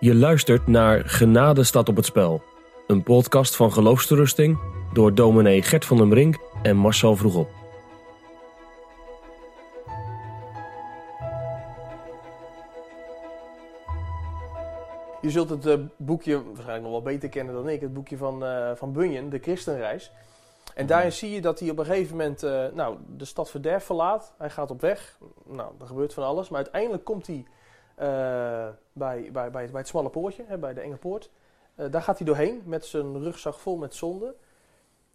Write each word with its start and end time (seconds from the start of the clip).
Je 0.00 0.14
luistert 0.14 0.66
naar 0.66 1.02
Genade 1.04 1.64
staat 1.64 1.88
op 1.88 1.96
het 1.96 2.04
spel. 2.04 2.42
Een 2.86 3.02
podcast 3.02 3.56
van 3.56 3.72
geloofsterusting 3.72 4.58
door 4.92 5.14
dominee 5.14 5.62
Gert 5.62 5.84
van 5.84 5.96
den 5.96 6.08
Brink 6.08 6.38
en 6.62 6.76
Marcel 6.76 7.16
Vroegop. 7.16 7.48
Je 15.20 15.30
zult 15.30 15.50
het 15.50 15.66
eh, 15.66 15.78
boekje 15.96 16.44
waarschijnlijk 16.44 16.82
nog 16.82 16.90
wel 16.90 17.02
beter 17.02 17.28
kennen 17.28 17.54
dan 17.54 17.68
ik. 17.68 17.80
Het 17.80 17.92
boekje 17.92 18.16
van, 18.16 18.44
eh, 18.44 18.70
van 18.74 18.92
Bunyan, 18.92 19.28
De 19.28 19.38
Christenreis. 19.38 20.12
En 20.74 20.86
daarin 20.86 21.12
zie 21.12 21.30
je 21.30 21.40
dat 21.40 21.60
hij 21.60 21.70
op 21.70 21.78
een 21.78 21.84
gegeven 21.84 22.16
moment 22.16 22.42
eh, 22.42 22.64
nou, 22.74 22.96
de 23.16 23.24
stad 23.24 23.50
Verderf 23.50 23.84
verlaat. 23.84 24.34
Hij 24.38 24.50
gaat 24.50 24.70
op 24.70 24.80
weg. 24.80 25.18
Nou, 25.44 25.72
er 25.80 25.86
gebeurt 25.86 26.14
van 26.14 26.24
alles. 26.24 26.48
Maar 26.48 26.62
uiteindelijk 26.62 27.04
komt 27.04 27.26
hij 27.26 27.46
bij, 27.94 28.76
bij, 28.92 29.30
bij, 29.32 29.50
bij 29.50 29.70
het 29.72 29.88
smalle 29.88 30.10
poortje, 30.10 30.44
hè, 30.46 30.58
bij 30.58 30.74
de 30.74 30.80
enge 30.80 30.96
poort. 30.96 31.30
Eh, 31.74 31.90
daar 31.90 32.02
gaat 32.02 32.18
hij 32.18 32.26
doorheen 32.26 32.62
met 32.64 32.84
zijn 32.84 33.22
rugzak 33.22 33.54
vol 33.54 33.76
met 33.76 33.94
zonde. 33.94 34.34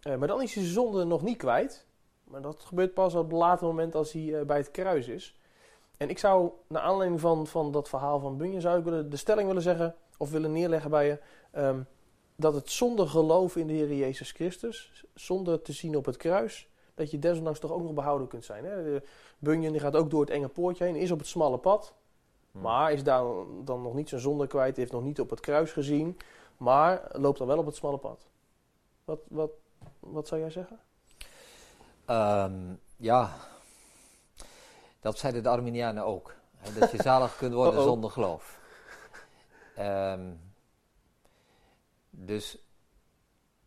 Eh, 0.00 0.16
maar 0.16 0.28
dan 0.28 0.42
is 0.42 0.54
hij 0.54 0.62
zijn 0.62 0.74
zonde 0.74 1.04
nog 1.04 1.22
niet 1.22 1.36
kwijt. 1.36 1.86
Maar 2.24 2.42
dat 2.42 2.62
gebeurt 2.62 2.94
pas 2.94 3.14
op 3.14 3.32
een 3.32 3.38
later 3.38 3.66
moment 3.66 3.94
als 3.94 4.12
hij 4.12 4.38
eh, 4.38 4.46
bij 4.46 4.56
het 4.56 4.70
kruis 4.70 5.08
is. 5.08 5.38
En 5.96 6.08
ik 6.08 6.18
zou, 6.18 6.50
naar 6.66 6.82
aanleiding 6.82 7.20
van, 7.20 7.46
van 7.46 7.72
dat 7.72 7.88
verhaal 7.88 8.20
van 8.20 8.36
Bunyan, 8.36 8.60
zou 8.60 8.78
ik 8.78 9.10
de 9.10 9.16
stelling 9.16 9.46
willen 9.46 9.62
zeggen, 9.62 9.94
of 10.16 10.30
willen 10.30 10.52
neerleggen 10.52 10.90
bij 10.90 11.06
je, 11.06 11.18
ehm, 11.50 11.80
dat 12.36 12.54
het 12.54 12.70
zonder 12.70 13.08
geloof 13.08 13.56
in 13.56 13.66
de 13.66 13.72
Heer 13.72 13.94
Jezus 13.94 14.30
Christus, 14.30 15.04
zonder 15.14 15.62
te 15.62 15.72
zien 15.72 15.96
op 15.96 16.04
het 16.04 16.16
kruis, 16.16 16.68
dat 16.94 17.10
je 17.10 17.18
desondanks 17.18 17.58
toch 17.58 17.72
ook 17.72 17.82
nog 17.82 17.94
behouden 17.94 18.28
kunt 18.28 18.44
zijn. 18.44 18.64
Hè? 18.64 19.00
Bunyan 19.38 19.72
die 19.72 19.80
gaat 19.80 19.96
ook 19.96 20.10
door 20.10 20.20
het 20.20 20.30
enge 20.30 20.48
poortje 20.48 20.84
heen, 20.84 20.96
is 20.96 21.10
op 21.10 21.18
het 21.18 21.28
smalle 21.28 21.58
pad. 21.58 21.94
Maar 22.52 22.92
is 22.92 23.02
daar 23.02 23.24
dan 23.64 23.82
nog 23.82 23.94
niet 23.94 24.08
zijn 24.08 24.20
zonde 24.20 24.46
kwijt, 24.46 24.76
heeft 24.76 24.92
nog 24.92 25.02
niet 25.02 25.20
op 25.20 25.30
het 25.30 25.40
kruis 25.40 25.72
gezien, 25.72 26.18
maar 26.56 27.08
loopt 27.12 27.38
dan 27.38 27.46
wel 27.46 27.58
op 27.58 27.66
het 27.66 27.76
smalle 27.76 27.98
pad. 27.98 28.26
Wat, 29.04 29.20
wat, 29.28 29.50
wat 29.98 30.28
zou 30.28 30.40
jij 30.40 30.50
zeggen? 30.50 30.78
Ehm, 32.04 32.74
ja, 32.96 33.36
dat 35.00 35.18
zeiden 35.18 35.42
de 35.42 35.48
Arminianen 35.48 36.04
ook. 36.04 36.34
Hè, 36.56 36.78
dat 36.78 36.90
je 36.90 37.02
zalig 37.02 37.36
kunt 37.36 37.54
worden 37.54 37.72
Uh-oh. 37.74 37.86
zonder 37.92 38.10
geloof. 38.10 38.60
Ehm, 39.74 40.30
dus 42.10 42.58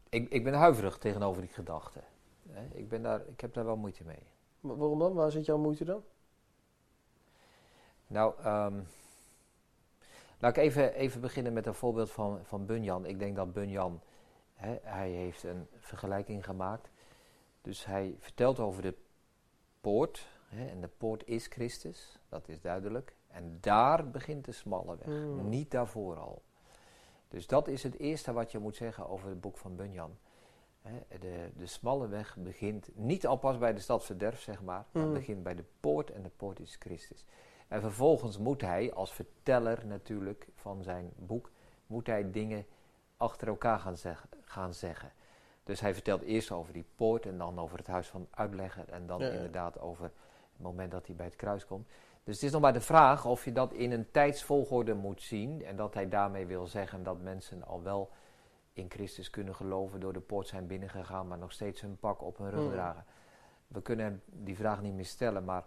ik, 0.10 0.30
ik 0.30 0.44
ben 0.44 0.54
huiverig 0.54 0.98
tegenover 0.98 1.42
die 1.42 1.52
gedachte. 1.52 2.00
Ik, 2.72 2.90
ben 2.90 3.02
daar, 3.04 3.22
ik 3.28 3.40
heb 3.42 3.54
daar 3.54 3.66
wel 3.66 3.76
moeite 3.76 4.04
mee. 4.04 4.28
Wa- 4.60 4.76
Waarom 4.76 5.00
dan? 5.00 5.14
Waar 5.14 5.32
zit 5.32 5.46
jouw 5.46 5.58
moeite 5.58 5.86
dan? 5.86 6.04
Nou, 8.14 8.34
ehm, 8.44 8.80
laat 10.40 10.58
ik 10.58 10.64
even, 10.64 10.94
even 10.94 11.22
beginnen 11.22 11.54
met 11.54 11.66
een 11.66 11.74
voorbeeld 11.74 12.12
van, 12.12 12.40
van 12.44 12.66
Bunyan. 12.66 13.06
Ik 13.06 13.20
denk 13.20 13.36
dat 13.36 13.54
Bunyan, 13.54 14.02
hè, 14.54 14.78
hij 14.82 15.10
heeft 15.10 15.44
een 15.44 15.68
vergelijking 15.78 16.46
gemaakt. 16.46 16.90
Dus 17.62 17.86
hij 17.86 18.16
vertelt 18.20 18.60
over 18.60 18.82
de 18.82 18.96
poort. 19.82 20.28
Hè, 20.48 20.68
en 20.68 20.82
de 20.82 20.90
poort 20.98 21.28
is 21.28 21.48
Christus, 21.48 22.20
dat 22.30 22.48
is 22.48 22.62
duidelijk. 22.62 23.16
En 23.28 23.58
daar 23.62 24.10
begint 24.10 24.46
de 24.46 24.52
smalle 24.52 24.98
weg, 24.98 25.06
Hmm. 25.06 25.50
niet 25.50 25.72
daarvoor 25.72 26.18
al. 26.18 26.42
Dus 27.28 27.48
dat 27.48 27.68
is 27.68 27.84
het 27.84 28.00
eerste 28.00 28.34
wat 28.34 28.52
je 28.52 28.60
moet 28.60 28.76
zeggen 28.76 29.10
over 29.10 29.30
het 29.30 29.42
boek 29.42 29.58
van 29.58 29.76
Bunyan. 29.76 30.18
De, 31.20 31.50
de 31.58 31.66
smalle 31.66 32.08
weg 32.08 32.38
begint 32.38 32.90
niet 32.94 33.28
al 33.28 33.38
pas 33.38 33.58
bij 33.58 33.74
de 33.74 33.80
stad 33.80 34.06
Verderf, 34.06 34.42
zeg 34.42 34.62
maar. 34.62 34.86
Maar 34.92 35.04
Hmm. 35.04 35.14
begint 35.14 35.44
bij 35.44 35.56
de 35.56 35.66
poort 35.80 36.12
en 36.12 36.24
de 36.24 36.30
poort 36.30 36.60
is 36.60 36.76
Christus. 36.80 37.26
En 37.74 37.82
vervolgens 37.82 38.38
moet 38.38 38.62
hij, 38.62 38.94
als 38.94 39.14
verteller 39.14 39.86
natuurlijk 39.86 40.48
van 40.56 40.84
zijn 40.84 41.12
boek, 41.16 41.52
moet 41.88 42.08
hij 42.08 42.32
dingen 42.32 42.66
achter 43.18 43.48
elkaar 43.48 43.80
gaan, 43.80 43.98
zeg- 43.98 44.26
gaan 44.42 44.74
zeggen. 44.74 45.12
Dus 45.64 45.80
hij 45.80 45.94
vertelt 45.94 46.22
eerst 46.22 46.52
over 46.52 46.74
die 46.74 46.86
poort 46.96 47.26
en 47.26 47.38
dan 47.38 47.60
over 47.60 47.78
het 47.78 47.88
huis 47.88 48.08
van 48.08 48.28
uitlegger 48.32 48.90
en 48.90 49.08
dan 49.08 49.20
Ja, 49.20 49.26
ja. 49.28 49.32
inderdaad 49.34 49.80
over 49.80 50.04
het 50.04 50.14
moment 50.62 50.92
dat 50.92 51.06
hij 51.08 51.16
bij 51.16 51.26
het 51.26 51.36
kruis 51.36 51.66
komt. 51.66 51.88
Dus 52.24 52.36
het 52.36 52.44
is 52.44 52.52
nog 52.52 52.62
maar 52.62 52.74
de 52.74 52.82
vraag 52.82 53.26
of 53.26 53.46
je 53.46 53.52
dat 53.52 53.74
in 53.74 53.92
een 53.92 54.12
tijdsvolgorde 54.12 54.94
moet 54.94 55.22
zien 55.22 55.66
en 55.66 55.76
dat 55.76 55.94
hij 55.94 56.10
daarmee 56.10 56.46
wil 56.46 56.68
zeggen 56.68 57.04
dat 57.04 57.22
mensen 57.22 57.64
al 57.64 57.82
wel 57.84 58.10
in 58.74 58.90
Christus 58.90 59.30
kunnen 59.30 59.56
geloven, 59.56 60.00
door 60.00 60.14
de 60.14 60.20
poort 60.20 60.48
zijn 60.48 60.68
binnengegaan, 60.68 61.28
maar 61.28 61.38
nog 61.38 61.52
steeds 61.52 61.82
hun 61.82 61.98
pak 62.00 62.22
op 62.22 62.38
hun 62.38 62.50
rug 62.50 62.60
Hmm. 62.64 62.72
dragen. 62.72 63.06
We 63.68 63.82
kunnen 63.82 64.22
die 64.26 64.56
vraag 64.56 64.82
niet 64.82 64.94
meer 64.94 65.06
stellen, 65.06 65.44
maar 65.44 65.64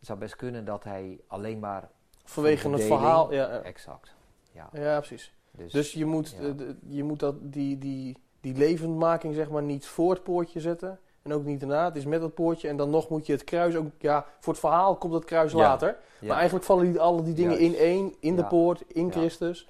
het 0.00 0.08
zou 0.08 0.18
best 0.18 0.36
kunnen 0.36 0.64
dat 0.64 0.84
hij 0.84 1.20
alleen 1.26 1.58
maar 1.58 1.88
Vanwege 2.24 2.70
het 2.70 2.82
verhaal. 2.82 3.32
Ja, 3.32 3.52
ja. 3.52 3.60
exact. 3.60 4.14
Ja, 4.52 4.68
ja 4.72 4.96
precies. 4.98 5.34
dus, 5.50 5.72
Dus 5.72 5.92
je 5.92 6.04
moet, 6.04 6.30
ja. 6.40 6.48
eh, 6.48 6.66
je 6.88 7.04
moet 7.04 7.18
dat, 7.20 7.34
die, 7.40 7.78
die, 7.78 8.16
die 8.40 8.54
levendmaking 8.56 9.34
zeg 9.34 9.50
maar 9.50 9.62
niet 9.62 9.86
voor 9.86 10.10
het 10.12 10.22
poortje 10.22 10.60
zetten. 10.60 10.98
En 11.22 11.32
ook 11.32 11.44
niet 11.44 11.60
daarna. 11.60 11.84
Het 11.84 11.96
is 11.96 12.04
met 12.04 12.22
het 12.22 12.34
poortje. 12.34 12.68
En 12.68 12.76
dan 12.76 12.90
nog 12.90 13.08
moet 13.08 13.26
je 13.26 13.32
het 13.32 13.44
kruis 13.44 13.76
ook... 13.76 13.86
Ja, 13.98 14.26
voor 14.38 14.52
het 14.52 14.62
verhaal 14.62 14.96
komt 14.96 15.12
het 15.14 15.24
kruis 15.24 15.52
Ja. 15.52 15.58
later. 15.58 15.96
ja, 16.20 16.26
Maar 16.26 16.36
eigenlijk 16.36 16.64
vallen 16.64 16.90
die, 16.92 17.00
alle 17.00 17.22
die 17.22 17.34
dingen 17.34 17.58
Juist. 17.58 17.74
in 17.74 17.78
één. 17.78 18.14
In 18.20 18.36
de 18.36 18.42
Ja. 18.42 18.48
poort, 18.48 18.80
in 18.86 19.06
Ja. 19.06 19.10
Christus. 19.12 19.68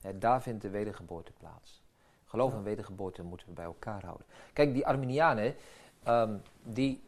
hè, 0.00 0.18
daar 0.18 0.42
vindt 0.42 0.62
de 0.62 0.70
wedergeboorte 0.70 1.32
plaats. 1.38 1.82
Geloof 2.24 2.50
Ja. 2.50 2.56
en 2.56 2.62
wedergeboorte 2.62 3.22
moeten 3.22 3.46
we 3.46 3.52
bij 3.52 3.64
elkaar 3.64 4.04
houden. 4.04 4.26
Kijk, 4.52 4.72
die 4.74 4.86
Arminianen, 4.86 5.54
ehm, 6.02 6.34
die, 6.62 7.02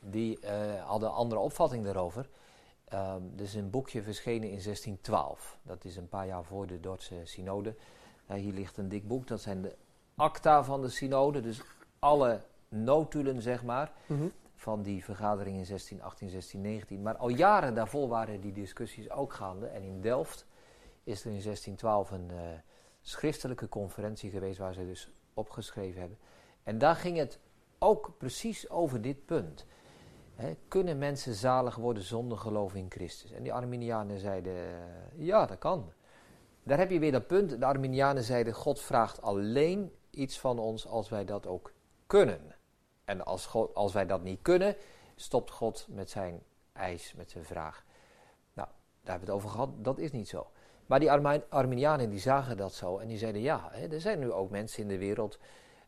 die 0.00 0.40
eh, 0.40 0.84
hadden 0.84 1.08
een 1.08 1.14
andere 1.14 1.40
opvatting 1.40 1.84
daarover. 1.84 2.28
Ehm 2.84 3.22
er 3.36 3.42
is 3.42 3.54
een 3.54 3.70
boekje 3.70 4.02
verschenen 4.02 4.50
in 4.50 4.60
1612. 4.62 5.58
Dat 5.62 5.84
is 5.84 5.96
een 5.96 6.08
paar 6.08 6.26
jaar 6.26 6.44
voor 6.44 6.66
de 6.66 6.80
Dordtse 6.80 7.20
synode. 7.24 7.74
Eh, 8.26 8.36
hier 8.36 8.52
ligt 8.52 8.76
een 8.76 8.88
dik 8.88 9.08
boek, 9.08 9.26
dat 9.26 9.40
zijn 9.40 9.62
de 9.62 9.76
acta 10.14 10.64
van 10.64 10.82
de 10.82 10.88
synode. 10.88 11.40
Dus 11.40 11.62
alle 11.98 12.40
notulen, 12.68 13.42
zeg 13.42 13.64
maar. 13.64 13.92
van 14.56 14.82
die 14.82 15.04
vergadering 15.04 15.56
in 15.56 15.64
1618, 15.64 16.28
1619. 16.28 17.02
Maar 17.02 17.16
al 17.16 17.28
jaren 17.28 17.74
daarvoor 17.74 18.08
waren 18.08 18.40
die 18.40 18.52
discussies 18.52 19.10
ook 19.10 19.32
gaande. 19.32 19.66
En 19.66 19.82
in 19.82 20.00
Delft 20.00 20.46
is 21.04 21.20
er 21.20 21.26
in 21.26 21.42
1612 21.42 22.10
een 22.10 22.30
eh, 22.30 22.36
schriftelijke 23.00 23.68
conferentie 23.68 24.30
geweest 24.30 24.58
waar 24.58 24.74
ze 24.74 24.86
dus 24.86 25.10
opgeschreven 25.34 26.00
hebben. 26.00 26.18
En 26.62 26.78
daar 26.78 26.96
ging 26.96 27.16
het 27.16 27.38
ook 27.78 28.10
precies 28.18 28.70
over 28.70 29.00
dit 29.02 29.24
punt. 29.24 29.66
Kunnen 30.68 30.98
mensen 30.98 31.34
zalig 31.34 31.76
worden 31.76 32.02
zonder 32.02 32.38
geloof 32.38 32.74
in 32.74 32.86
Christus? 32.90 33.32
En 33.32 33.42
die 33.42 33.52
Arminianen 33.52 34.18
zeiden, 34.18 34.54
eh, 34.54 35.26
ja 35.26 35.46
dat 35.46 35.58
kan. 35.58 35.92
Daar 36.62 36.78
heb 36.78 36.90
je 36.90 36.98
weer 36.98 37.12
dat 37.12 37.26
punt. 37.26 37.60
De 37.60 37.66
Arminianen 37.66 38.22
zeiden, 38.22 38.52
God 38.52 38.80
vraagt 38.80 39.22
alleen 39.22 39.92
iets 40.10 40.40
van 40.40 40.58
ons 40.58 40.86
als 40.86 41.08
wij 41.08 41.24
dat 41.24 41.46
ook 41.46 41.72
kunnen. 42.06 42.54
En 43.04 43.24
als, 43.24 43.54
als 43.74 43.92
wij 43.92 44.06
dat 44.06 44.22
niet 44.22 44.42
kunnen, 44.42 44.76
stopt 45.14 45.50
God 45.50 45.86
met 45.90 46.10
zijn 46.10 46.42
eis, 46.72 47.14
met 47.14 47.30
zijn 47.30 47.44
vraag. 47.44 47.84
Nou, 48.52 48.68
daar 49.02 49.10
hebben 49.18 49.28
we 49.28 49.34
het 49.34 49.44
over 49.44 49.50
gehad, 49.50 49.84
dat 49.84 49.98
is 49.98 50.12
niet 50.12 50.28
zo. 50.28 50.46
Maar 50.86 51.00
die 51.00 51.10
Armi- 51.10 51.44
Arminianen 51.48 52.10
die 52.10 52.18
zagen 52.18 52.56
dat 52.56 52.74
zo 52.74 52.98
en 52.98 53.08
die 53.08 53.18
zeiden 53.18 53.40
ja, 53.42 53.72
er 53.72 54.00
zijn 54.00 54.18
nu 54.18 54.32
ook 54.32 54.50
mensen 54.50 54.82
in 54.82 54.88
de 54.88 54.98
wereld 54.98 55.38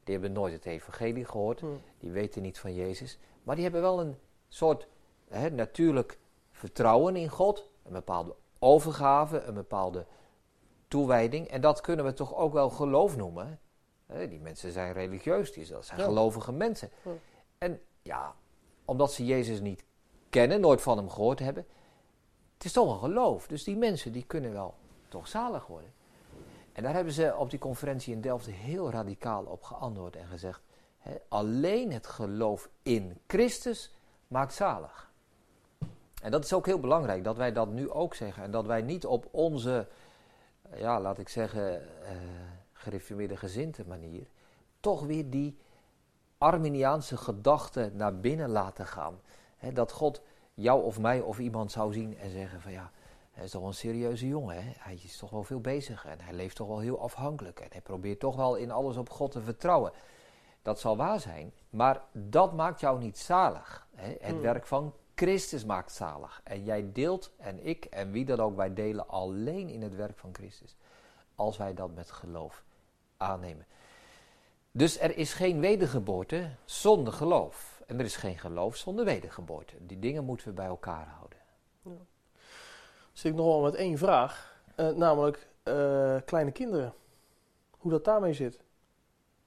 die 0.08 0.16
hebben 0.18 0.32
nooit 0.36 0.52
het 0.52 0.64
evangelie 0.66 1.24
gehoord, 1.24 1.60
Hm. 1.60 1.66
die 1.98 2.10
weten 2.10 2.42
niet 2.42 2.58
van 2.58 2.74
Jezus, 2.74 3.18
maar 3.42 3.54
die 3.54 3.64
hebben 3.64 3.82
wel 3.82 4.00
een 4.00 4.16
soort 4.48 4.86
hè, 5.28 5.50
natuurlijk 5.50 6.18
vertrouwen 6.50 7.16
in 7.16 7.28
God, 7.28 7.68
een 7.82 7.92
bepaalde 7.92 8.34
overgave, 8.58 9.40
een 9.40 9.54
bepaalde 9.54 10.06
toewijding 10.88 11.48
en 11.48 11.60
dat 11.60 11.80
kunnen 11.80 12.04
we 12.04 12.12
toch 12.12 12.34
ook 12.34 12.52
wel 12.52 12.70
geloof 12.70 13.16
noemen. 13.16 13.60
Hè, 14.06 14.28
die 14.28 14.40
mensen 14.40 14.72
zijn 14.72 14.92
religieus, 14.92 15.52
die, 15.52 15.66
dat 15.66 15.84
zijn 15.84 16.00
Ja. 16.00 16.04
gelovige 16.06 16.52
mensen. 16.52 16.90
En 17.58 17.80
ja, 18.02 18.34
omdat 18.84 19.12
ze 19.12 19.24
Jezus 19.24 19.60
niet 19.60 19.84
kennen, 20.30 20.60
nooit 20.60 20.82
van 20.82 20.96
hem 20.96 21.10
gehoord 21.10 21.38
hebben, 21.38 21.66
het 22.54 22.64
is 22.64 22.72
toch 22.72 22.92
een 22.92 22.98
geloof. 22.98 23.46
Dus 23.46 23.64
die 23.64 23.76
mensen 23.76 24.12
die 24.12 24.24
kunnen 24.24 24.52
wel 24.52 24.74
toch 25.08 25.28
zalig 25.28 25.66
worden. 25.66 25.92
En 26.72 26.82
daar 26.82 26.94
hebben 26.94 27.12
ze 27.12 27.34
op 27.36 27.50
die 27.50 27.58
conferentie 27.58 28.14
in 28.14 28.20
Delft 28.20 28.46
heel 28.46 28.90
radicaal 28.90 29.44
op 29.44 29.62
geantwoord 29.62 30.16
en 30.16 30.26
gezegd: 30.26 30.62
alleen 31.28 31.92
het 31.92 32.06
geloof 32.06 32.68
in 32.82 33.18
Christus 33.26 33.94
maakt 34.26 34.54
zalig. 34.54 35.10
En 36.22 36.30
dat 36.30 36.44
is 36.44 36.52
ook 36.52 36.66
heel 36.66 36.80
belangrijk 36.80 37.24
dat 37.24 37.36
wij 37.36 37.52
dat 37.52 37.68
nu 37.68 37.90
ook 37.90 38.14
zeggen 38.14 38.42
en 38.42 38.50
dat 38.50 38.66
wij 38.66 38.82
niet 38.82 39.06
op 39.06 39.28
onze, 39.30 39.86
ja, 40.74 41.00
laat 41.00 41.18
ik 41.18 41.28
zeggen, 41.28 41.82
eh 42.04 42.16
gereformeerde 42.78 43.36
gezinte 43.36 43.84
manier, 43.86 44.26
toch 44.80 45.02
weer 45.02 45.30
die 45.30 45.58
Arminiaanse 46.38 47.16
gedachte 47.16 47.90
naar 47.94 48.20
binnen 48.20 48.48
laten 48.48 48.86
gaan. 48.86 49.20
Dat 49.72 49.92
God 49.92 50.22
jou 50.54 50.82
of 50.82 50.98
mij 50.98 51.20
of 51.20 51.38
iemand 51.38 51.72
zou 51.72 51.92
zien 51.92 52.18
en 52.18 52.30
zeggen 52.30 52.60
van 52.60 52.72
ja, 52.72 52.90
hij 53.38 53.46
is 53.46 53.52
toch 53.52 53.60
wel 53.60 53.70
een 53.70 53.76
serieuze 53.76 54.26
jongen. 54.26 54.56
Hè? 54.56 54.72
Hij 54.78 54.94
is 54.94 55.16
toch 55.16 55.30
wel 55.30 55.42
veel 55.42 55.60
bezig 55.60 56.06
en 56.06 56.20
hij 56.20 56.32
leeft 56.32 56.56
toch 56.56 56.66
wel 56.68 56.78
heel 56.78 57.00
afhankelijk. 57.00 57.60
En 57.60 57.68
hij 57.70 57.80
probeert 57.80 58.20
toch 58.20 58.36
wel 58.36 58.54
in 58.54 58.70
alles 58.70 58.96
op 58.96 59.10
God 59.10 59.30
te 59.30 59.42
vertrouwen. 59.42 59.92
Dat 60.62 60.80
zal 60.80 60.96
waar 60.96 61.20
zijn, 61.20 61.52
maar 61.70 62.02
dat 62.12 62.52
maakt 62.52 62.80
jou 62.80 62.98
niet 62.98 63.18
zalig. 63.18 63.86
Hè? 63.94 64.08
Het 64.08 64.30
Hmm. 64.30 64.40
werk 64.40 64.66
van 64.66 64.94
Christus 65.14 65.64
maakt 65.64 65.92
zalig. 65.92 66.40
En 66.44 66.64
jij 66.64 66.92
deelt, 66.92 67.32
en 67.36 67.66
ik 67.66 67.84
en 67.84 68.10
wie 68.10 68.24
dan 68.24 68.40
ook, 68.40 68.56
wij 68.56 68.74
delen 68.74 69.08
alleen 69.08 69.68
in 69.68 69.82
het 69.82 69.94
werk 69.94 70.18
van 70.18 70.34
Christus. 70.34 70.76
Als 71.34 71.56
wij 71.56 71.74
dat 71.74 71.94
met 71.94 72.10
geloof 72.10 72.64
aannemen. 73.16 73.66
Dus 74.70 75.00
er 75.00 75.16
is 75.16 75.32
geen 75.32 75.60
wedergeboorte 75.60 76.50
zonder 76.64 77.12
geloof. 77.12 77.82
En 77.86 77.98
er 77.98 78.04
is 78.04 78.16
geen 78.16 78.38
geloof 78.38 78.76
zonder 78.76 79.04
wedergeboorte. 79.04 79.74
Die 79.80 79.98
dingen 79.98 80.24
moeten 80.24 80.48
we 80.48 80.54
bij 80.54 80.66
elkaar 80.66 81.06
houden. 81.06 81.38
Ja. 81.82 81.90
Zit 83.18 83.30
ik 83.30 83.38
nog 83.38 83.46
wel 83.46 83.62
met 83.62 83.74
één 83.74 83.98
vraag. 83.98 84.62
Uh, 84.76 84.90
namelijk 84.90 85.48
uh, 85.64 86.16
kleine 86.24 86.50
kinderen. 86.50 86.94
Hoe 87.70 87.90
dat 87.90 88.04
daarmee 88.04 88.32
zit. 88.32 88.60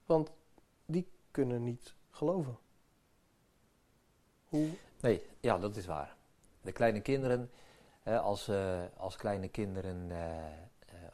Want 0.06 0.30
die 0.86 1.08
kunnen 1.30 1.64
niet 1.64 1.94
geloven. 2.10 2.58
Hoe? 4.48 4.68
Nee, 5.00 5.26
ja, 5.40 5.58
dat 5.58 5.76
is 5.76 5.86
waar. 5.86 6.16
De 6.60 6.72
kleine 6.72 7.00
kinderen, 7.00 7.50
als, 8.04 8.48
uh, 8.48 8.80
als 8.96 9.16
kleine 9.16 9.48
kinderen 9.48 10.10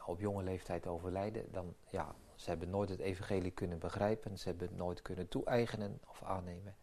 op 0.07 0.21
jonge 0.21 0.43
leeftijd 0.43 0.87
overlijden, 0.87 1.53
dan 1.53 1.75
ja, 1.91 2.15
ze 2.35 2.49
hebben 2.49 2.71
nooit 2.71 2.89
het 2.89 3.01
evangelie 3.01 3.51
kunnen 3.51 3.79
begrijpen, 3.79 4.39
ze 4.39 4.49
hebben 4.49 4.69
het 4.69 4.77
nooit 4.77 5.03
kunnen 5.03 5.29
toe-eigenen 5.29 6.01
of 6.09 6.23
aannemen. 6.23 6.77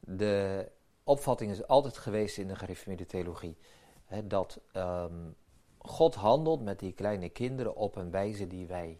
De 0.00 0.68
opvatting 1.04 1.50
is 1.50 1.66
altijd 1.66 1.96
geweest 1.96 2.38
in 2.38 2.48
de 2.48 2.56
gereformeerde 2.56 3.06
theologie 3.06 3.56
dat 4.24 4.60
um, 4.76 5.36
God 5.78 6.14
handelt 6.14 6.62
met 6.62 6.78
die 6.78 6.92
kleine 6.92 7.28
kinderen 7.28 7.76
op 7.76 7.96
een 7.96 8.10
wijze 8.10 8.46
die 8.46 8.66
wij 8.66 8.98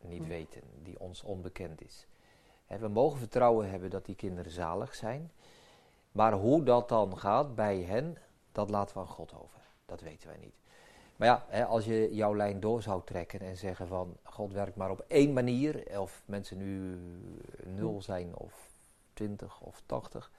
niet 0.00 0.22
hm. 0.22 0.28
weten, 0.28 0.62
die 0.82 1.00
ons 1.00 1.22
onbekend 1.22 1.82
is. 1.82 2.06
We 2.66 2.88
mogen 2.88 3.18
vertrouwen 3.18 3.70
hebben 3.70 3.90
dat 3.90 4.04
die 4.04 4.14
kinderen 4.14 4.52
zalig 4.52 4.94
zijn, 4.94 5.32
maar 6.12 6.32
hoe 6.32 6.62
dat 6.62 6.88
dan 6.88 7.18
gaat 7.18 7.54
bij 7.54 7.82
hen, 7.82 8.18
dat 8.52 8.70
laten 8.70 8.94
we 8.94 9.00
aan 9.00 9.06
God 9.06 9.34
over. 9.34 9.60
Dat 9.86 10.00
weten 10.00 10.28
wij 10.28 10.38
niet. 10.38 10.54
Maar 11.16 11.44
ja, 11.50 11.64
als 11.64 11.84
je 11.84 12.14
jouw 12.14 12.36
lijn 12.36 12.60
door 12.60 12.82
zou 12.82 13.02
trekken 13.04 13.40
en 13.40 13.56
zeggen 13.56 13.86
van 13.86 14.16
God 14.22 14.52
werkt 14.52 14.76
maar 14.76 14.90
op 14.90 15.04
één 15.08 15.32
manier, 15.32 16.00
of 16.00 16.22
mensen 16.24 16.58
nu 16.58 16.98
nul 17.64 17.94
hm. 17.94 18.00
zijn 18.00 18.36
of 18.36 18.70
twintig 19.12 19.60
of 19.60 19.82
tachtig, 19.86 20.30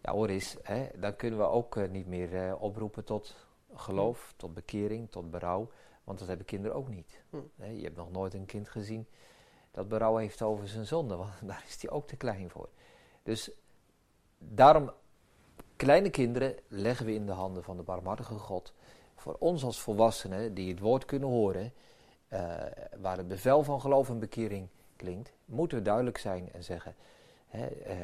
ja 0.00 0.12
hoor 0.12 0.28
eens, 0.28 0.56
hè, 0.62 0.88
dan 0.96 1.16
kunnen 1.16 1.38
we 1.38 1.44
ook 1.44 1.76
uh, 1.76 1.88
niet 1.88 2.06
meer 2.06 2.46
uh, 2.46 2.62
oproepen 2.62 3.04
tot 3.04 3.46
geloof, 3.74 4.34
tot 4.36 4.54
bekering, 4.54 5.10
tot 5.10 5.30
berouw, 5.30 5.70
want 6.04 6.18
dat 6.18 6.28
hebben 6.28 6.46
kinderen 6.46 6.76
ook 6.76 6.88
niet. 6.88 7.22
Hm. 7.30 7.36
Hè, 7.56 7.66
je 7.66 7.82
hebt 7.82 7.96
nog 7.96 8.10
nooit 8.10 8.34
een 8.34 8.46
kind 8.46 8.68
gezien 8.68 9.06
dat 9.70 9.88
berouw 9.88 10.16
heeft 10.16 10.42
over 10.42 10.68
zijn 10.68 10.86
zonde, 10.86 11.16
want 11.16 11.30
daar 11.48 11.64
is 11.66 11.82
hij 11.82 11.90
ook 11.90 12.06
te 12.06 12.16
klein 12.16 12.50
voor. 12.50 12.68
Dus 13.22 13.50
daarom, 14.38 14.90
kleine 15.76 16.10
kinderen 16.10 16.56
leggen 16.68 17.06
we 17.06 17.12
in 17.14 17.26
de 17.26 17.32
handen 17.32 17.62
van 17.62 17.76
de 17.76 17.82
barmhartige 17.82 18.34
God 18.34 18.72
voor 19.14 19.36
ons 19.38 19.64
als 19.64 19.80
volwassenen 19.80 20.54
die 20.54 20.70
het 20.70 20.78
woord 20.78 21.04
kunnen 21.04 21.28
horen, 21.28 21.72
uh, 22.28 22.40
waar 23.00 23.16
het 23.16 23.28
bevel 23.28 23.62
van 23.62 23.80
geloof 23.80 24.08
en 24.08 24.18
bekering 24.18 24.68
klinkt, 24.96 25.32
moeten 25.44 25.78
we 25.78 25.84
duidelijk 25.84 26.18
zijn 26.18 26.52
en 26.52 26.64
zeggen: 26.64 26.94
hè, 27.48 27.68
uh, 27.86 27.94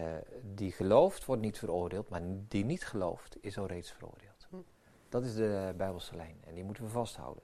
die 0.55 0.73
gelooft 0.73 1.25
wordt 1.25 1.43
niet 1.43 1.59
veroordeeld, 1.59 2.09
maar 2.09 2.23
die 2.49 2.65
niet 2.65 2.85
gelooft 2.85 3.37
is 3.41 3.59
al 3.59 3.67
reeds 3.67 3.91
veroordeeld. 3.91 4.47
Hm. 4.51 4.57
Dat 5.09 5.25
is 5.25 5.35
de 5.35 5.73
Bijbelse 5.77 6.17
lijn 6.17 6.37
en 6.47 6.55
die 6.55 6.65
moeten 6.65 6.85
we 6.85 6.91
vasthouden. 6.91 7.43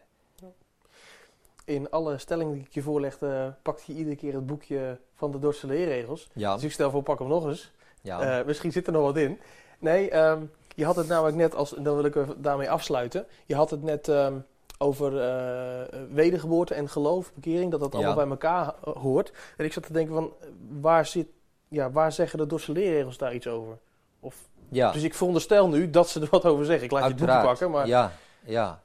In 1.64 1.91
alle 1.91 2.19
stellingen 2.19 2.52
die 2.52 2.62
ik 2.62 2.73
je 2.73 2.82
voorlegde, 2.82 3.55
pakt 3.62 3.85
je 3.87 3.93
iedere 3.93 4.17
keer 4.17 4.35
het 4.35 4.47
boekje 4.47 5.00
van 5.14 5.31
de 5.31 5.38
Dordtse 5.38 5.67
leerregels. 5.67 6.31
Ja. 6.32 6.55
Dus 6.55 6.64
ik 6.64 6.73
stel 6.73 6.91
voor, 6.91 7.02
pak 7.02 7.19
hem 7.19 7.29
nog 7.29 7.47
eens. 7.47 7.73
Ja. 8.03 8.38
Uh, 8.41 8.46
misschien 8.46 8.73
zit 8.73 8.87
er 8.87 8.93
nog 8.93 9.03
wat 9.03 9.17
in. 9.17 9.41
Nee, 9.79 10.17
um, 10.17 10.50
je 10.75 10.85
had 10.85 10.96
het 10.96 11.08
namelijk 11.08 11.37
net, 11.37 11.55
als, 11.55 11.70
dan 11.70 11.94
wil 11.96 12.05
ik 12.05 12.43
daarmee 12.43 12.70
afsluiten. 12.70 13.26
Je 13.46 13.55
had 13.55 13.70
het 13.70 13.82
net 13.82 14.08
um, 14.08 14.44
over 14.79 15.12
uh, 15.12 15.99
wedergeboorte 16.11 16.75
en 16.75 16.88
geloof, 16.88 17.32
bekering, 17.35 17.70
dat 17.70 17.81
dat 17.81 17.94
allemaal 17.94 18.14
bij 18.14 18.29
elkaar 18.29 18.75
eh, 18.85 18.96
hoort. 18.96 19.32
En 19.56 19.64
ik 19.64 19.73
zat 19.73 19.87
te 19.87 19.93
denken 19.93 20.14
van, 20.14 20.32
waar, 20.81 21.06
zit, 21.06 21.29
ja, 21.70 21.90
waar 21.90 22.12
zeggen 22.12 22.38
de 22.38 22.46
Dorse 22.46 22.72
leerregels 22.72 23.19
daar 23.19 23.34
iets 23.34 23.46
over? 23.46 23.78
Of, 24.20 24.49
ja. 24.69 24.93
Dus 24.93 25.02
ik 25.02 25.14
veronderstel 25.14 25.69
nu 25.69 25.90
dat 25.90 26.08
ze 26.08 26.20
er 26.20 26.28
wat 26.31 26.44
over 26.44 26.64
zeggen. 26.64 26.84
Ik 26.84 26.90
laat 26.90 27.02
Uiteraard. 27.02 27.43
je 27.43 27.49
het 27.49 27.58
pakken. 27.58 27.70
Maar... 27.70 27.87
Ja, 27.87 28.12
ja. 28.44 28.82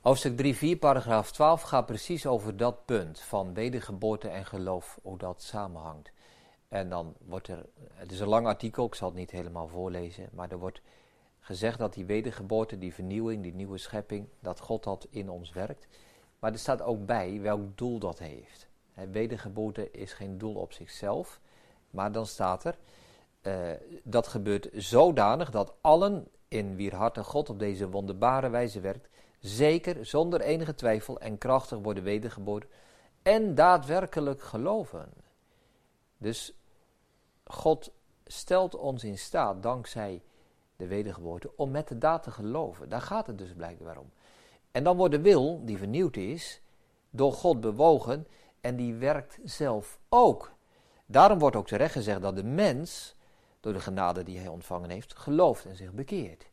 Hoofdstuk 0.00 0.36
3, 0.36 0.56
4, 0.56 0.76
paragraaf 0.76 1.32
12 1.32 1.62
gaat 1.62 1.86
precies 1.86 2.26
over 2.26 2.56
dat 2.56 2.84
punt 2.84 3.20
van 3.20 3.54
wedergeboorte 3.54 4.28
en 4.28 4.46
geloof, 4.46 4.98
hoe 5.02 5.18
dat 5.18 5.42
samenhangt. 5.42 6.12
En 6.68 6.88
dan 6.88 7.14
wordt 7.24 7.48
er, 7.48 7.66
het 7.92 8.12
is 8.12 8.20
een 8.20 8.28
lang 8.28 8.46
artikel, 8.46 8.86
ik 8.86 8.94
zal 8.94 9.08
het 9.08 9.16
niet 9.16 9.30
helemaal 9.30 9.68
voorlezen, 9.68 10.28
maar 10.32 10.50
er 10.50 10.58
wordt 10.58 10.80
gezegd 11.40 11.78
dat 11.78 11.94
die 11.94 12.04
wedergeboorte, 12.04 12.78
die 12.78 12.94
vernieuwing, 12.94 13.42
die 13.42 13.54
nieuwe 13.54 13.78
schepping, 13.78 14.28
dat 14.40 14.60
God 14.60 14.84
dat 14.84 15.06
in 15.10 15.30
ons 15.30 15.52
werkt. 15.52 15.86
Maar 16.38 16.52
er 16.52 16.58
staat 16.58 16.82
ook 16.82 17.06
bij 17.06 17.40
welk 17.40 17.76
doel 17.78 17.98
dat 17.98 18.18
heeft. 18.18 18.68
He, 18.92 19.08
wedergeboorte 19.08 19.90
is 19.90 20.12
geen 20.12 20.38
doel 20.38 20.54
op 20.54 20.72
zichzelf, 20.72 21.40
maar 21.90 22.12
dan 22.12 22.26
staat 22.26 22.64
er, 22.64 22.78
uh, 23.42 23.70
dat 24.02 24.26
gebeurt 24.26 24.68
zodanig 24.72 25.50
dat 25.50 25.74
allen 25.80 26.28
in 26.48 26.76
wier 26.76 26.94
harten 26.94 27.24
God 27.24 27.50
op 27.50 27.58
deze 27.58 27.90
wonderbare 27.90 28.48
wijze 28.48 28.80
werkt, 28.80 29.08
zeker 29.40 30.06
zonder 30.06 30.40
enige 30.40 30.74
twijfel 30.74 31.20
en 31.20 31.38
krachtig 31.38 31.78
worden 31.78 32.02
wedergeboren 32.02 32.68
en 33.22 33.54
daadwerkelijk 33.54 34.42
geloven. 34.42 35.12
Dus 36.18 36.54
God 37.44 37.92
stelt 38.24 38.74
ons 38.74 39.04
in 39.04 39.18
staat, 39.18 39.62
dankzij 39.62 40.22
de 40.76 40.86
wedergeboorte, 40.86 41.50
om 41.56 41.70
met 41.70 41.88
de 41.88 41.98
daad 41.98 42.22
te 42.22 42.30
geloven. 42.30 42.88
Daar 42.88 43.00
gaat 43.00 43.26
het 43.26 43.38
dus 43.38 43.52
blijkbaar 43.52 43.98
om. 43.98 44.10
En 44.70 44.84
dan 44.84 44.96
wordt 44.96 45.14
de 45.14 45.20
wil, 45.20 45.64
die 45.64 45.78
vernieuwd 45.78 46.16
is, 46.16 46.60
door 47.10 47.32
God 47.32 47.60
bewogen 47.60 48.26
en 48.60 48.76
die 48.76 48.94
werkt 48.94 49.38
zelf 49.44 49.98
ook. 50.08 50.55
Daarom 51.06 51.38
wordt 51.38 51.56
ook 51.56 51.66
terecht 51.66 51.92
gezegd 51.92 52.22
dat 52.22 52.36
de 52.36 52.44
mens, 52.44 53.14
door 53.60 53.72
de 53.72 53.80
genade 53.80 54.22
die 54.22 54.38
hij 54.38 54.48
ontvangen 54.48 54.90
heeft, 54.90 55.16
gelooft 55.16 55.64
en 55.64 55.76
zich 55.76 55.92
bekeert. 55.92 56.46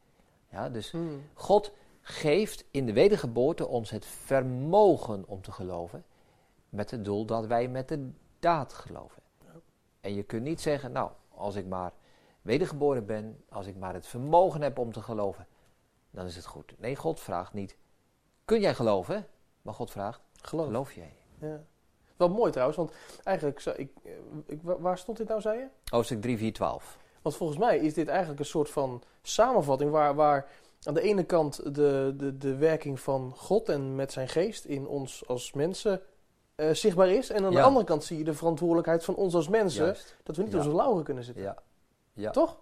Ja, 0.51 0.69
dus 0.69 0.91
hmm. 0.91 1.23
God 1.33 1.71
geeft 2.01 2.65
in 2.71 2.85
de 2.85 2.93
wedergeboorte 2.93 3.67
ons 3.67 3.89
het 3.89 4.05
vermogen 4.05 5.23
om 5.27 5.41
te 5.41 5.51
geloven, 5.51 6.05
met 6.69 6.91
het 6.91 7.05
doel 7.05 7.25
dat 7.25 7.45
wij 7.45 7.67
met 7.67 7.87
de 7.87 8.09
daad 8.39 8.73
geloven. 8.73 9.21
En 10.01 10.13
je 10.13 10.23
kunt 10.23 10.43
niet 10.43 10.61
zeggen, 10.61 10.91
nou, 10.91 11.11
als 11.29 11.55
ik 11.55 11.65
maar 11.65 11.93
wedergeboren 12.41 13.05
ben, 13.05 13.43
als 13.49 13.67
ik 13.67 13.75
maar 13.75 13.93
het 13.93 14.07
vermogen 14.07 14.61
heb 14.61 14.77
om 14.77 14.91
te 14.91 15.01
geloven, 15.01 15.47
dan 16.11 16.25
is 16.25 16.35
het 16.35 16.45
goed. 16.45 16.73
Nee, 16.77 16.95
God 16.95 17.19
vraagt 17.19 17.53
niet, 17.53 17.77
kun 18.45 18.59
jij 18.59 18.73
geloven? 18.75 19.27
Maar 19.61 19.73
God 19.73 19.91
vraagt, 19.91 20.21
geloof, 20.41 20.65
geloof 20.65 20.93
jij? 20.93 21.15
Ja. 21.39 21.63
Wel 22.17 22.29
mooi 22.29 22.51
trouwens, 22.51 22.77
want 22.77 22.91
eigenlijk, 23.23 23.65
ik, 23.65 23.89
ik, 24.45 24.59
waar 24.61 24.97
stond 24.97 25.17
dit 25.17 25.27
nou, 25.27 25.41
zei 25.41 25.59
je? 25.59 25.67
Hoofdstuk 25.89 26.21
3, 26.21 26.37
4, 26.37 26.53
12. 26.53 26.97
Want 27.21 27.35
volgens 27.35 27.59
mij 27.59 27.77
is 27.77 27.93
dit 27.93 28.07
eigenlijk 28.07 28.39
een 28.39 28.45
soort 28.45 28.69
van 28.69 29.03
samenvatting 29.21 29.91
waar, 29.91 30.15
waar 30.15 30.49
aan 30.83 30.93
de 30.93 31.01
ene 31.01 31.23
kant 31.23 31.75
de, 31.75 32.13
de, 32.17 32.37
de 32.37 32.55
werking 32.55 32.99
van 32.99 33.33
God 33.35 33.69
en 33.69 33.95
met 33.95 34.11
zijn 34.11 34.29
geest 34.29 34.65
in 34.65 34.87
ons 34.87 35.27
als 35.27 35.53
mensen 35.53 36.01
uh, 36.55 36.73
zichtbaar 36.73 37.09
is. 37.09 37.29
En 37.29 37.45
aan 37.45 37.51
de 37.51 37.61
andere 37.61 37.85
kant 37.85 38.03
zie 38.03 38.17
je 38.17 38.23
de 38.23 38.33
verantwoordelijkheid 38.33 39.03
van 39.03 39.15
ons 39.15 39.35
als 39.35 39.47
mensen. 39.47 39.95
Dat 40.23 40.35
we 40.35 40.43
niet 40.43 40.51
ja. 40.51 40.57
onze 40.57 40.71
lauren 40.71 41.03
kunnen 41.03 41.23
zitten. 41.23 41.43
Ja. 41.43 41.57
ja. 42.13 42.31
Toch? 42.31 42.57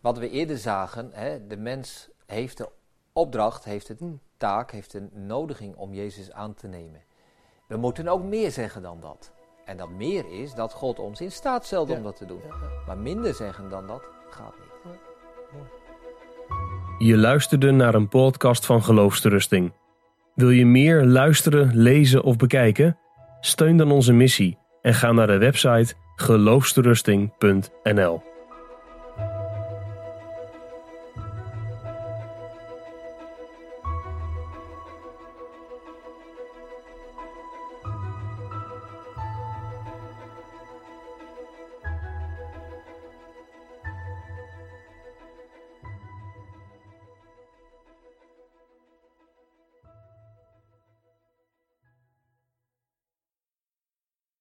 Wat 0.00 0.18
we 0.18 0.30
eerder 0.30 0.58
zagen, 0.58 1.10
hè, 1.12 1.46
de 1.46 1.56
mens 1.56 2.08
heeft 2.26 2.56
de 2.56 2.68
opdracht, 3.12 3.64
heeft 3.64 3.86
de 3.86 3.94
hmm. 3.98 4.20
taak, 4.36 4.70
heeft 4.70 4.92
de 4.92 5.08
nodiging 5.12 5.76
om 5.76 5.94
Jezus 5.94 6.32
aan 6.32 6.54
te 6.54 6.66
nemen. 6.66 7.02
We 7.68 7.76
moeten 7.76 8.08
ook 8.08 8.22
meer 8.22 8.50
zeggen 8.50 8.82
dan 8.82 9.00
dat. 9.00 9.32
En 9.64 9.76
dat 9.76 9.90
meer 9.90 10.32
is 10.32 10.54
dat 10.54 10.72
God 10.72 10.98
ons 10.98 11.20
in 11.20 11.32
staat 11.32 11.66
stelt 11.66 11.90
om 11.90 12.02
dat 12.02 12.16
te 12.16 12.26
doen. 12.26 12.40
Maar 12.86 12.98
minder 12.98 13.34
zeggen 13.34 13.70
dan 13.70 13.86
dat 13.86 14.02
gaat 14.30 14.54
niet. 14.58 14.66
Je 16.98 17.16
luisterde 17.16 17.70
naar 17.70 17.94
een 17.94 18.08
podcast 18.08 18.66
van 18.66 18.82
Geloofsterusting. 18.82 19.72
Wil 20.34 20.50
je 20.50 20.66
meer 20.66 21.04
luisteren, 21.04 21.76
lezen 21.76 22.22
of 22.22 22.36
bekijken? 22.36 22.98
Steun 23.40 23.76
dan 23.76 23.90
onze 23.90 24.12
missie 24.12 24.58
en 24.82 24.94
ga 24.94 25.12
naar 25.12 25.26
de 25.26 25.38
website 25.38 25.94
geloofsterusting.nl. 26.16 28.35